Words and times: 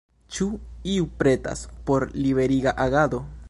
Ĉu 0.37 0.45
iu 0.93 1.05
pretas 1.19 1.63
por 1.91 2.07
liberiga 2.25 2.75
agado? 2.87 3.25